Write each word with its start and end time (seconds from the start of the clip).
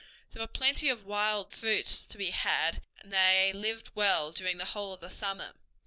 There 0.31 0.41
were 0.41 0.47
plenty 0.47 0.89
of 0.89 1.05
wild 1.05 1.53
fruits 1.53 2.07
to 2.07 2.17
be 2.17 2.31
had, 2.31 2.81
and 3.03 3.13
they 3.13 3.51
lived 3.53 3.91
well 3.93 4.31
during 4.31 4.57
the 4.57 4.65
whole 4.65 4.93
of 4.93 4.99
the 4.99 5.11
summer. 5.11 5.53